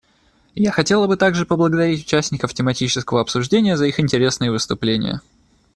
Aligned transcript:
Я 0.55 0.71
хотела 0.71 1.05
бы 1.05 1.15
также 1.15 1.45
поблагодарить 1.45 2.01
участников 2.03 2.55
тематического 2.55 3.21
обсуждения 3.21 3.77
за 3.77 3.85
их 3.85 3.99
интересные 3.99 4.49
выступления. 4.49 5.21